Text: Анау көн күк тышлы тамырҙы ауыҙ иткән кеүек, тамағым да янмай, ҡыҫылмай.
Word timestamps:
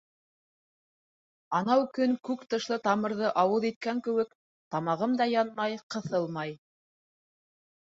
Анау 1.59 1.83
көн 1.99 2.15
күк 2.31 2.47
тышлы 2.55 2.79
тамырҙы 2.89 3.31
ауыҙ 3.45 3.71
иткән 3.73 4.03
кеүек, 4.09 4.35
тамағым 4.77 5.19
да 5.23 5.33
янмай, 5.39 5.83
ҡыҫылмай. 5.95 6.63